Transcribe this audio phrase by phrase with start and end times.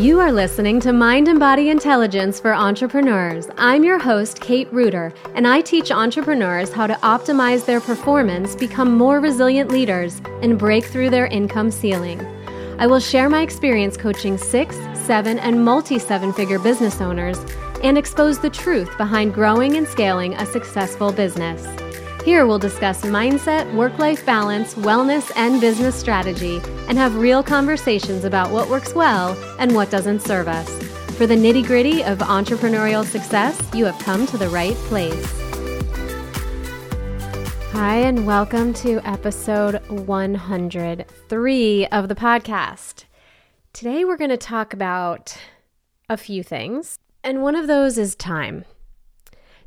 [0.00, 3.48] You are listening to Mind and Body Intelligence for Entrepreneurs.
[3.58, 8.96] I'm your host, Kate Reuter, and I teach entrepreneurs how to optimize their performance, become
[8.96, 12.24] more resilient leaders, and break through their income ceiling.
[12.78, 17.38] I will share my experience coaching six, seven, and multi seven figure business owners
[17.82, 21.87] and expose the truth behind growing and scaling a successful business.
[22.28, 28.24] Here we'll discuss mindset, work life balance, wellness, and business strategy, and have real conversations
[28.24, 30.68] about what works well and what doesn't serve us.
[31.14, 35.40] For the nitty gritty of entrepreneurial success, you have come to the right place.
[37.72, 43.04] Hi, and welcome to episode 103 of the podcast.
[43.72, 45.34] Today we're going to talk about
[46.10, 48.66] a few things, and one of those is time.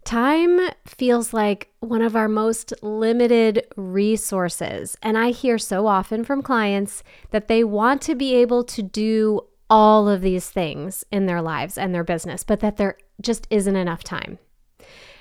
[0.03, 4.97] Time feels like one of our most limited resources.
[5.01, 9.41] And I hear so often from clients that they want to be able to do
[9.69, 13.75] all of these things in their lives and their business, but that there just isn't
[13.75, 14.37] enough time.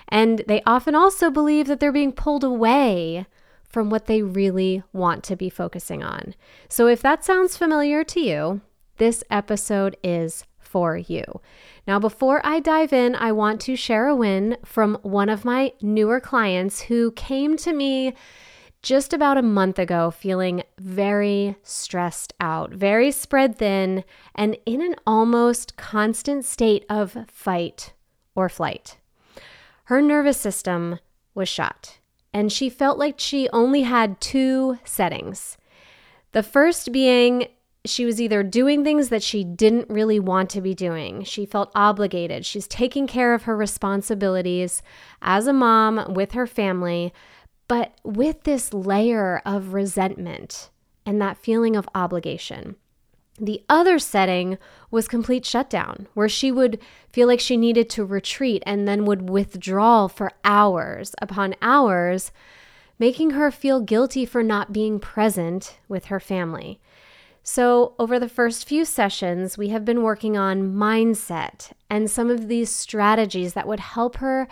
[0.09, 3.27] And they often also believe that they're being pulled away
[3.63, 6.35] from what they really want to be focusing on.
[6.69, 8.61] So if that sounds familiar to you,
[8.97, 11.25] this episode is for you.
[11.87, 15.73] Now, before I dive in, I want to share a win from one of my
[15.83, 18.15] newer clients who came to me
[18.81, 24.05] just about a month ago feeling very stressed out, very spread thin,
[24.35, 27.93] and in an almost constant state of fight
[28.37, 28.97] or flight.
[29.85, 31.01] Her nervous system
[31.35, 31.99] was shot,
[32.33, 35.59] and she felt like she only had two settings.
[36.31, 37.49] The first being
[37.85, 41.25] she was either doing things that she didn't really want to be doing.
[41.25, 42.45] She felt obligated.
[42.45, 44.83] She's taking care of her responsibilities
[45.23, 47.15] as a mom with her family,
[47.69, 50.71] but with this layer of resentment
[51.07, 52.77] and that feeling of obligation.
[53.39, 54.59] The other setting
[54.91, 56.79] was complete shutdown, where she would
[57.11, 62.33] feel like she needed to retreat and then would withdraw for hours upon hours,
[62.99, 66.81] making her feel guilty for not being present with her family.
[67.43, 72.49] So, over the first few sessions, we have been working on mindset and some of
[72.49, 74.47] these strategies that would help her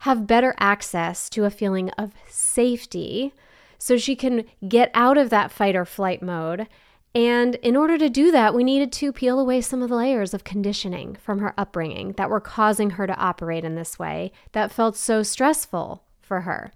[0.00, 3.32] have better access to a feeling of safety
[3.78, 6.66] so she can get out of that fight or flight mode.
[7.14, 10.34] And in order to do that, we needed to peel away some of the layers
[10.34, 14.72] of conditioning from her upbringing that were causing her to operate in this way that
[14.72, 16.72] felt so stressful for her.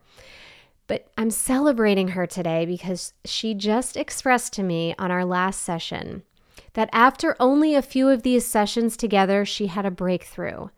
[0.86, 6.22] But I'm celebrating her today because she just expressed to me on our last session
[6.74, 10.68] that after only a few of these sessions together, she had a breakthrough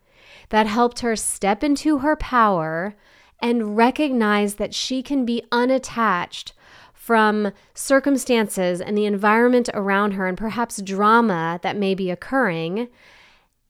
[0.49, 2.95] that helped her step into her power
[3.41, 6.53] and recognize that she can be unattached
[6.93, 12.87] from circumstances and the environment around her and perhaps drama that may be occurring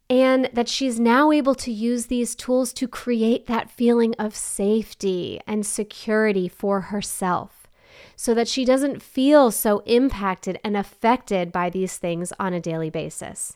[0.09, 5.40] and that she's now able to use these tools to create that feeling of safety
[5.46, 7.68] and security for herself
[8.16, 12.90] so that she doesn't feel so impacted and affected by these things on a daily
[12.90, 13.56] basis.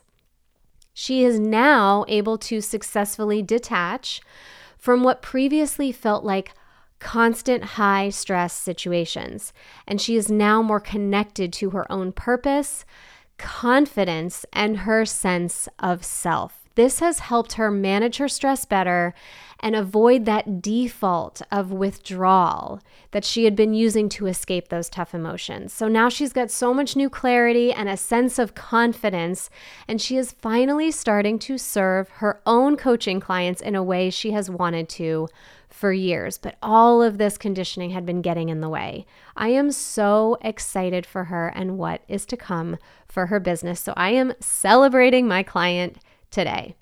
[0.94, 4.22] She is now able to successfully detach
[4.78, 6.53] from what previously felt like
[7.00, 9.52] constant high stress situations,
[9.88, 12.85] and she is now more connected to her own purpose
[13.38, 16.62] confidence and her sense of self.
[16.75, 19.13] This has helped her manage her stress better
[19.59, 25.13] and avoid that default of withdrawal that she had been using to escape those tough
[25.13, 25.72] emotions.
[25.72, 29.50] So now she's got so much new clarity and a sense of confidence,
[29.88, 34.31] and she is finally starting to serve her own coaching clients in a way she
[34.31, 35.29] has wanted to
[35.69, 39.05] for years, but all of this conditioning had been getting in the way.
[39.35, 43.79] I am so excited for her and what is to come for her business.
[43.79, 45.97] So I am celebrating my client
[46.34, 46.76] today.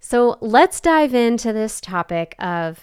[0.00, 2.80] So let's dive into this topic of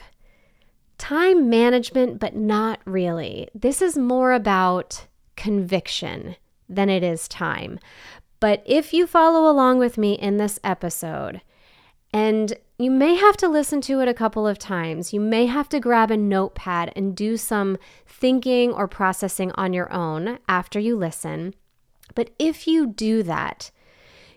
[0.97, 3.49] time management, but not really.
[3.53, 6.35] This is more about conviction
[6.69, 7.79] than it is time.
[8.39, 11.41] But if you follow along with me in this episode,
[12.13, 15.13] and you may have to listen to it a couple of times.
[15.13, 19.91] You may have to grab a notepad and do some thinking or processing on your
[19.93, 21.53] own after you listen.
[22.15, 23.71] But if you do that,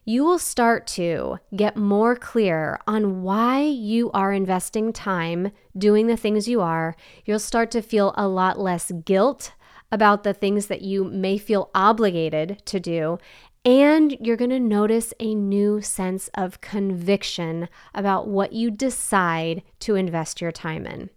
[0.04, 6.16] you will start to get more clear on why you are investing time doing the
[6.16, 6.94] things you are.
[7.24, 9.52] You'll start to feel a lot less guilt
[9.90, 13.18] about the things that you may feel obligated to do.
[13.64, 19.94] And you're going to notice a new sense of conviction about what you decide to
[19.94, 21.08] invest your time in.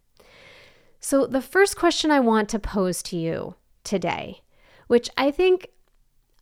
[1.01, 4.41] So, the first question I want to pose to you today,
[4.87, 5.69] which I think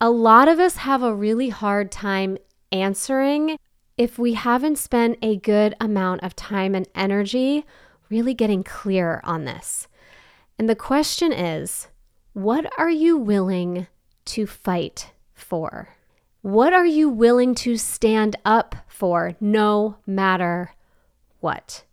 [0.02, 2.38] a lot of us have a really hard time
[2.72, 3.58] answering
[3.98, 7.66] if we haven't spent a good amount of time and energy
[8.10, 9.88] really getting clear on this.
[10.60, 11.88] And the question is
[12.34, 13.88] what are you willing
[14.26, 15.90] to fight for?
[16.42, 20.74] What are you willing to stand up for no matter
[21.40, 21.84] what?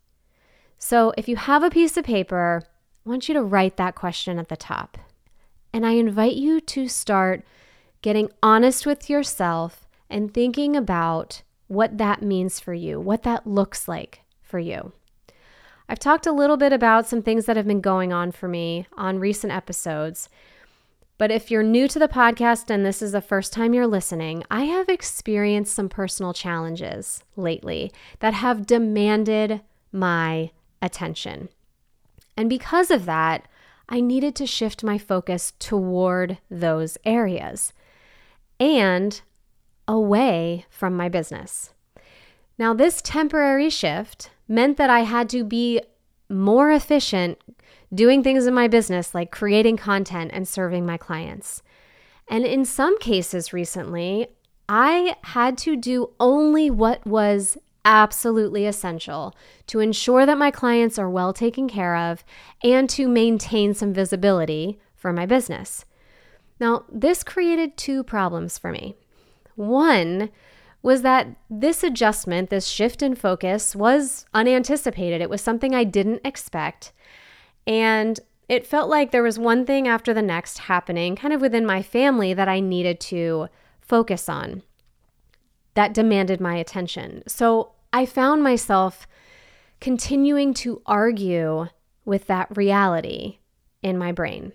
[0.78, 2.64] So, if you have a piece of paper,
[3.06, 4.98] I want you to write that question at the top.
[5.72, 7.44] And I invite you to start
[8.02, 13.88] getting honest with yourself and thinking about what that means for you, what that looks
[13.88, 14.92] like for you.
[15.88, 18.86] I've talked a little bit about some things that have been going on for me
[18.92, 20.28] on recent episodes.
[21.18, 24.42] But if you're new to the podcast and this is the first time you're listening,
[24.50, 29.60] I have experienced some personal challenges lately that have demanded
[29.92, 30.50] my
[30.80, 31.48] attention.
[32.36, 33.46] And because of that,
[33.88, 37.72] I needed to shift my focus toward those areas
[38.60, 39.20] and
[39.88, 41.70] away from my business.
[42.58, 45.80] Now, this temporary shift meant that I had to be
[46.28, 47.38] more efficient
[47.94, 51.62] doing things in my business, like creating content and serving my clients.
[52.28, 54.28] And in some cases recently,
[54.68, 59.34] I had to do only what was absolutely essential
[59.66, 62.24] to ensure that my clients are well taken care of
[62.62, 65.84] and to maintain some visibility for my business.
[66.60, 68.96] Now, this created two problems for me.
[69.54, 70.30] One
[70.82, 75.20] was that this adjustment, this shift in focus, was unanticipated.
[75.20, 76.92] It was something I didn't expect.
[77.66, 78.18] And
[78.48, 81.82] it felt like there was one thing after the next happening, kind of within my
[81.82, 83.48] family, that I needed to
[83.80, 84.62] focus on
[85.74, 87.22] that demanded my attention.
[87.26, 89.06] So I found myself
[89.80, 91.66] continuing to argue
[92.04, 93.38] with that reality
[93.82, 94.52] in my brain.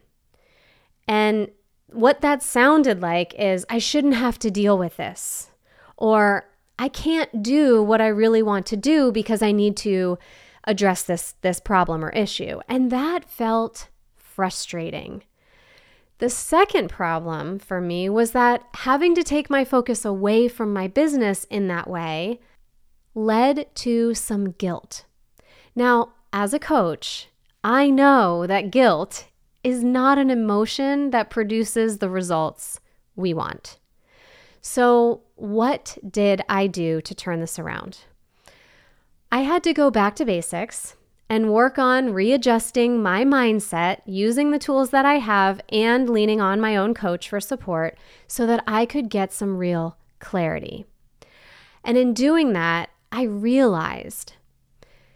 [1.07, 1.49] And
[1.91, 5.51] what that sounded like is I shouldn't have to deal with this,
[5.95, 10.17] or I can't do what I really want to do because I need to
[10.65, 12.59] address this this problem or issue.
[12.67, 15.23] And that felt frustrating.
[16.19, 20.87] The second problem for me was that having to take my focus away from my
[20.87, 22.39] business in that way
[23.13, 25.05] led to some guilt.
[25.75, 27.29] Now, as a coach,
[27.63, 29.27] I know that guilt
[29.67, 32.79] is not an emotion that produces the results
[33.17, 33.77] we want.
[34.61, 37.99] So, what did I do to turn this around?
[39.29, 40.95] I had to go back to basics
[41.29, 46.61] and work on readjusting my mindset using the tools that I have and leaning on
[46.61, 50.85] my own coach for support so that I could get some real clarity.
[51.83, 54.35] And in doing that, I realized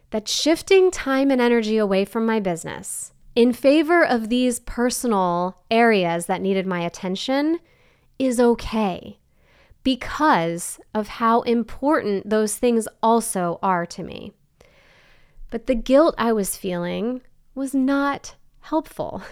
[0.09, 6.25] that shifting time and energy away from my business in favor of these personal areas
[6.25, 7.59] that needed my attention
[8.19, 9.19] is okay
[9.83, 14.31] because of how important those things also are to me.
[15.49, 17.21] But the guilt I was feeling
[17.55, 19.23] was not helpful.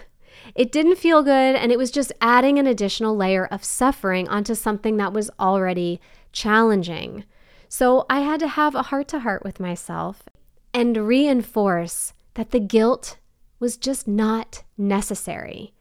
[0.54, 4.54] It didn't feel good, and it was just adding an additional layer of suffering onto
[4.54, 6.00] something that was already
[6.32, 7.24] challenging.
[7.68, 10.24] So I had to have a heart to heart with myself
[10.72, 13.18] and reinforce that the guilt
[13.60, 15.74] was just not necessary.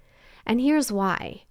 [0.46, 1.46] And here's why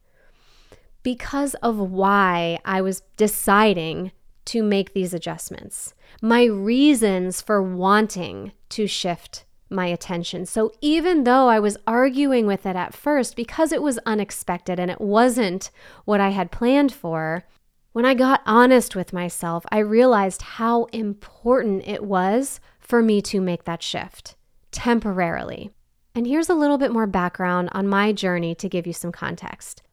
[1.02, 4.12] because of why I was deciding
[4.44, 10.46] to make these adjustments, my reasons for wanting to shift my attention.
[10.46, 14.90] So even though I was arguing with it at first because it was unexpected and
[14.90, 15.70] it wasn't
[16.04, 17.44] what I had planned for,
[17.92, 23.40] when I got honest with myself, I realized how important it was for me to
[23.40, 24.36] make that shift
[24.70, 25.70] temporarily.
[26.18, 29.84] And here's a little bit more background on my journey to give you some context.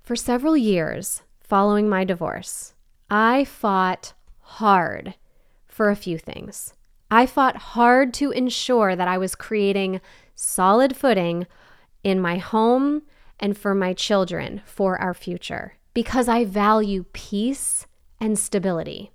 [0.00, 2.74] For several years following my divorce,
[3.10, 4.12] I fought
[4.42, 5.14] hard
[5.66, 6.74] for a few things.
[7.10, 10.00] I fought hard to ensure that I was creating
[10.36, 11.48] solid footing
[12.04, 13.02] in my home
[13.40, 17.88] and for my children for our future because I value peace
[18.20, 19.10] and stability.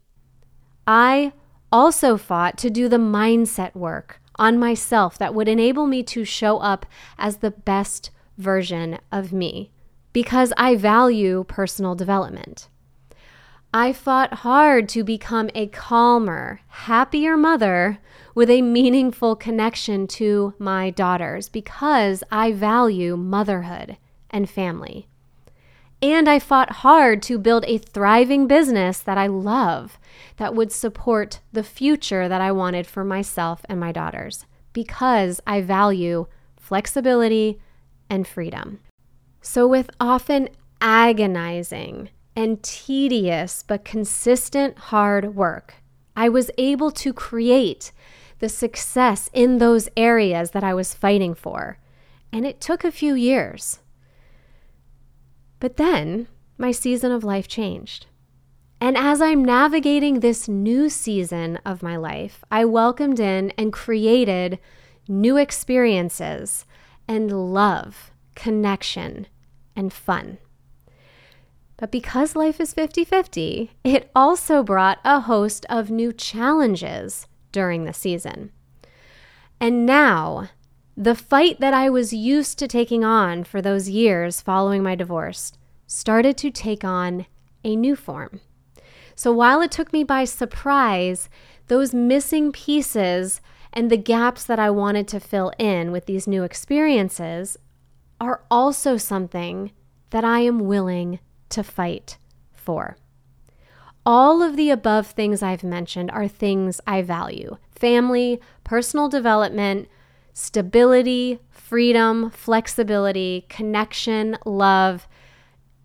[0.85, 1.31] I
[1.71, 6.57] also fought to do the mindset work on myself that would enable me to show
[6.59, 6.85] up
[7.17, 9.71] as the best version of me
[10.13, 12.69] because I value personal development.
[13.73, 17.99] I fought hard to become a calmer, happier mother
[18.33, 23.97] with a meaningful connection to my daughters because I value motherhood
[24.29, 25.06] and family.
[26.01, 29.97] And I fought hard to build a thriving business that I love
[30.37, 35.61] that would support the future that I wanted for myself and my daughters because I
[35.61, 37.59] value flexibility
[38.09, 38.79] and freedom.
[39.41, 40.49] So, with often
[40.81, 45.75] agonizing and tedious but consistent hard work,
[46.15, 47.91] I was able to create
[48.39, 51.79] the success in those areas that I was fighting for.
[52.31, 53.79] And it took a few years.
[55.59, 58.07] But then my season of life changed.
[58.79, 64.59] And as I'm navigating this new season of my life, I welcomed in and created
[65.07, 66.65] new experiences
[67.07, 69.27] and love, connection,
[69.75, 70.37] and fun.
[71.77, 77.85] But because life is 50 50, it also brought a host of new challenges during
[77.85, 78.51] the season.
[79.59, 80.49] And now,
[80.99, 85.53] the fight that I was used to taking on for those years following my divorce
[85.85, 87.27] started to take on
[87.63, 88.41] a new form.
[89.13, 91.29] So while it took me by surprise,
[91.67, 96.43] those missing pieces and the gaps that I wanted to fill in with these new
[96.43, 97.57] experiences
[98.19, 99.71] are also something
[100.09, 102.17] that I am willing to fight
[102.53, 102.97] for.
[104.03, 109.87] All of the above things I've mentioned are things I value family, personal development,
[110.37, 115.07] stability, freedom, flexibility, connection, love,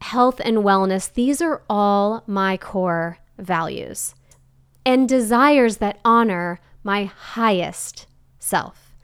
[0.03, 1.11] health, and wellness.
[1.11, 4.15] These are all my core values
[4.85, 8.07] and desires that honor my highest
[8.39, 8.95] self.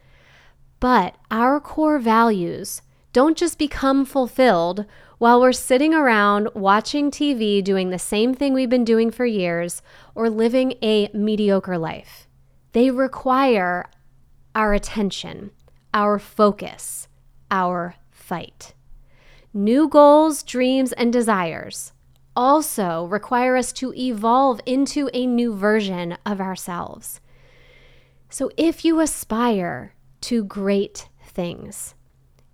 [0.81, 2.83] But our core values
[3.15, 4.85] don't just become fulfilled
[5.17, 9.81] while we're sitting around watching TV doing the same thing we've been doing for years
[10.15, 12.29] or living a mediocre life.
[12.73, 13.87] They require
[14.59, 15.53] our attention,
[15.95, 17.07] our focus,
[17.49, 18.75] our fight.
[19.55, 21.93] New goals, dreams, and desires
[22.35, 27.21] also require us to evolve into a new version of ourselves.
[28.31, 31.95] So if you aspire to great things,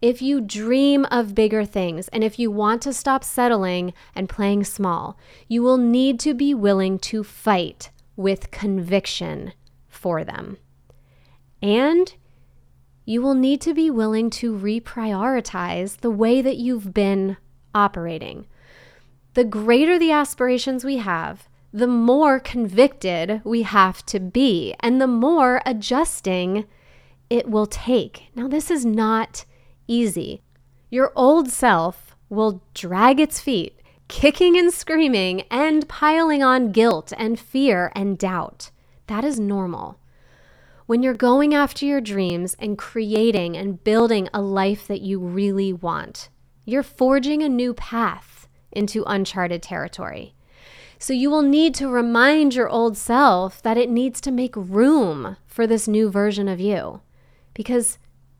[0.02, 4.64] if you dream of bigger things and if you want to stop settling and playing
[4.64, 5.18] small,
[5.48, 9.54] you will need to be willing to fight with conviction
[9.88, 10.58] for them.
[11.64, 12.12] And
[13.06, 17.38] you will need to be willing to reprioritize the way that you've been
[17.74, 18.44] operating.
[19.32, 25.06] The greater the aspirations we have, the more convicted we have to be, and the
[25.06, 26.66] more adjusting
[27.30, 28.28] it will take.
[28.34, 29.46] Now, this is not
[29.88, 30.42] easy.
[30.90, 37.40] Your old self will drag its feet, kicking and screaming and piling on guilt and
[37.40, 38.70] fear and doubt.
[39.06, 39.98] That is normal.
[40.86, 45.72] When you're going after your dreams and creating and building a life that you really
[45.72, 46.28] want,
[46.66, 50.34] you're forging a new path into uncharted territory.
[50.98, 55.38] So you will need to remind your old self that it needs to make room
[55.46, 57.00] for this new version of you
[57.54, 57.98] because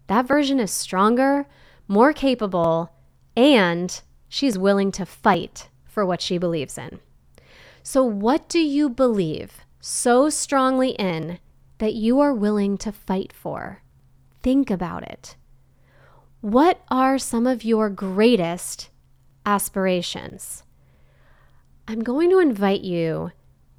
[0.09, 1.47] that version is stronger,
[1.89, 2.93] more capable,
[3.35, 7.01] and she's willing to fight for what she believes in.
[7.83, 11.39] So, what do you believe so strongly in
[11.79, 13.83] that you are willing to fight for?
[14.43, 15.37] Think about it.
[16.41, 18.91] What are some of your greatest
[19.47, 20.63] aspirations?
[21.89, 23.33] I'm going to invite you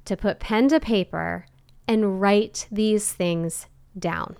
[0.04, 1.46] to put pen to paper
[1.88, 3.66] and write these things
[3.98, 4.36] down.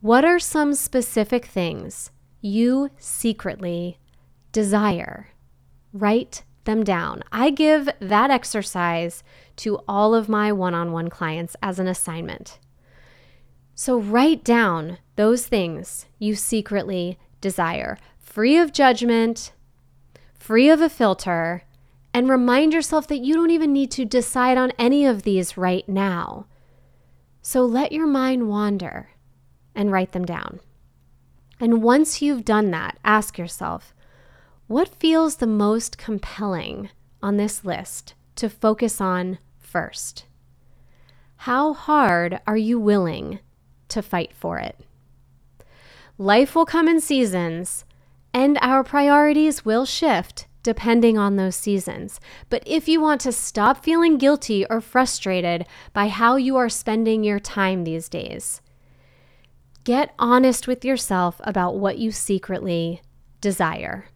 [0.00, 3.98] What are some specific things you secretly
[4.50, 5.28] desire?
[5.92, 7.22] Write them down.
[7.32, 9.22] I give that exercise
[9.56, 12.58] to all of my one on one clients as an assignment.
[13.74, 19.52] So write down those things you secretly desire, free of judgment,
[20.38, 21.64] free of a filter,
[22.14, 25.88] and remind yourself that you don't even need to decide on any of these right
[25.88, 26.46] now.
[27.40, 29.10] So let your mind wander
[29.74, 30.60] and write them down.
[31.58, 33.94] And once you've done that, ask yourself
[34.72, 36.88] what feels the most compelling
[37.22, 40.24] on this list to focus on first?
[41.36, 43.40] How hard are you willing
[43.88, 44.80] to fight for it?
[46.16, 47.84] Life will come in seasons,
[48.32, 52.18] and our priorities will shift depending on those seasons.
[52.48, 57.22] But if you want to stop feeling guilty or frustrated by how you are spending
[57.22, 58.62] your time these days,
[59.84, 63.02] Get honest with yourself about what you secretly
[63.40, 64.06] desire.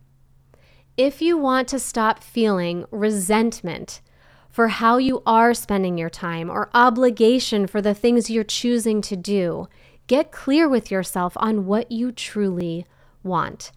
[0.97, 4.01] If you want to stop feeling resentment
[4.49, 9.15] for how you are spending your time or obligation for the things you're choosing to
[9.15, 9.69] do,
[10.07, 12.87] get clear with yourself on what you truly
[13.23, 13.73] want.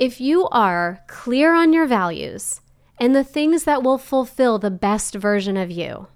[0.00, 2.60] If you are clear on your values
[2.98, 6.08] and the things that will fulfill the best version of you,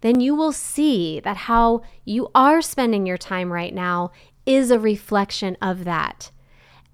[0.00, 4.12] then you will see that how you are spending your time right now
[4.46, 6.30] is a reflection of that.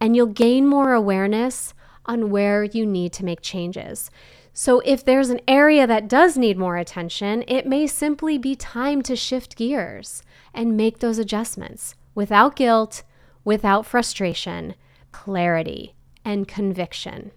[0.00, 1.72] And you'll gain more awareness
[2.06, 4.10] on where you need to make changes.
[4.52, 9.02] So, if there's an area that does need more attention, it may simply be time
[9.02, 10.22] to shift gears
[10.54, 13.02] and make those adjustments without guilt,
[13.44, 14.74] without frustration,
[15.12, 15.94] clarity,
[16.24, 17.32] and conviction.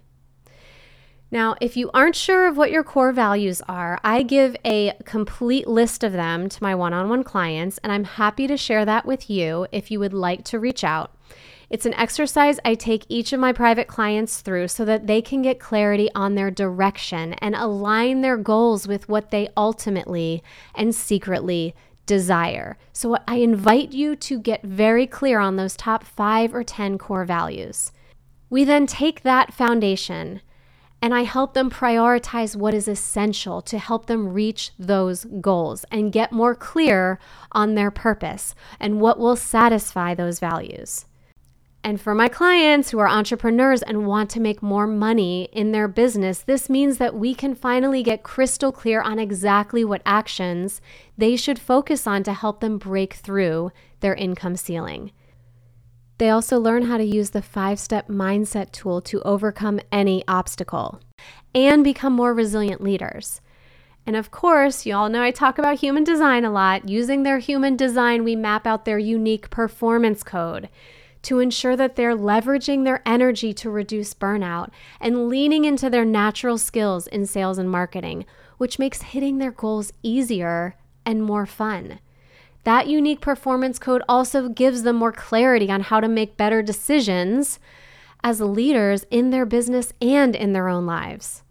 [1.31, 5.67] Now, if you aren't sure of what your core values are, I give a complete
[5.67, 9.05] list of them to my one on one clients, and I'm happy to share that
[9.05, 11.13] with you if you would like to reach out.
[11.69, 15.43] It's an exercise I take each of my private clients through so that they can
[15.43, 20.41] get clarity on their direction and align their goals with what they ultimately
[20.73, 21.75] and secretly
[22.07, 22.75] desire.
[22.91, 27.23] So I invite you to get very clear on those top five or 10 core
[27.23, 27.91] values.
[28.49, 30.41] We then take that foundation
[31.03, 36.11] and I help them prioritize what is essential to help them reach those goals and
[36.11, 37.19] get more clear
[37.51, 41.05] on their purpose and what will satisfy those values.
[41.83, 45.87] And for my clients who are entrepreneurs and want to make more money in their
[45.87, 50.81] business, this means that we can finally get crystal clear on exactly what actions
[51.17, 53.71] they should focus on to help them break through
[54.01, 55.11] their income ceiling.
[56.17, 60.99] They also learn how to use the five step mindset tool to overcome any obstacle
[61.55, 63.39] and become more resilient leaders.
[64.05, 66.89] And of course, you all know I talk about human design a lot.
[66.89, 70.67] Using their human design, we map out their unique performance code
[71.23, 76.57] to ensure that they're leveraging their energy to reduce burnout and leaning into their natural
[76.57, 78.25] skills in sales and marketing,
[78.57, 81.99] which makes hitting their goals easier and more fun.
[82.63, 87.59] That unique performance code also gives them more clarity on how to make better decisions
[88.23, 91.43] as leaders in their business and in their own lives.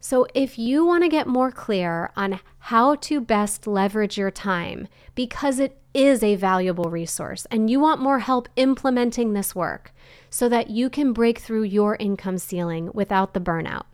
[0.00, 4.88] So, if you want to get more clear on how to best leverage your time,
[5.14, 9.92] because it is a valuable resource, and you want more help implementing this work
[10.28, 13.84] so that you can break through your income ceiling without the burnout,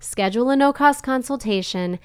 [0.00, 2.00] schedule a no cost consultation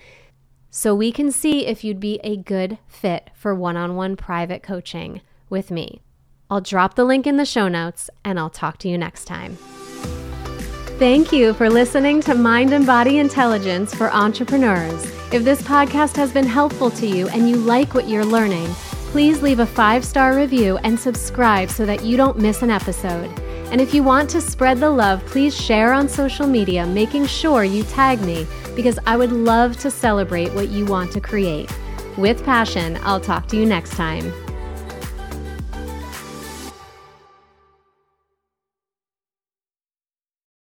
[0.70, 4.62] so we can see if you'd be a good fit for one on one private
[4.62, 6.04] coaching with me.
[6.52, 9.58] I'll drop the link in the show notes and I'll talk to you next time.
[11.00, 15.06] Thank you for listening to Mind and Body Intelligence for Entrepreneurs.
[15.34, 18.68] If this podcast has been helpful to you and you like what you're learning,
[19.12, 23.28] please leave a five star review and subscribe so that you don't miss an episode.
[23.72, 27.64] And if you want to spread the love, please share on social media, making sure
[27.64, 31.72] you tag me because I would love to celebrate what you want to create.
[32.18, 34.32] With passion, I'll talk to you next time.